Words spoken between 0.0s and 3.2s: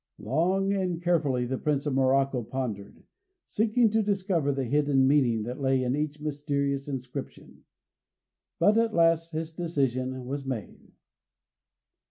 = Long and carefully the Prince of Morocco pondered,